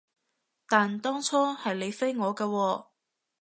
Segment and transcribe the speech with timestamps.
[0.67, 2.85] 但當初係你飛我㗎喎